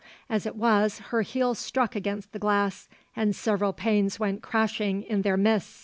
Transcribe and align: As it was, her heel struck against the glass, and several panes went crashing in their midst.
As 0.31 0.47
it 0.47 0.55
was, 0.55 0.97
her 1.13 1.21
heel 1.21 1.53
struck 1.53 1.95
against 1.95 2.31
the 2.31 2.39
glass, 2.39 2.89
and 3.15 3.35
several 3.35 3.71
panes 3.71 4.19
went 4.19 4.41
crashing 4.41 5.03
in 5.03 5.21
their 5.21 5.37
midst. 5.37 5.79